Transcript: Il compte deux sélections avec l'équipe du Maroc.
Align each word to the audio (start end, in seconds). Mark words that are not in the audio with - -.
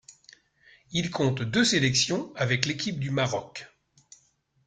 Il 0.93 1.11
compte 1.11 1.43
deux 1.43 1.63
sélections 1.63 2.33
avec 2.35 2.65
l'équipe 2.65 2.97
du 2.99 3.11
Maroc. 3.11 3.67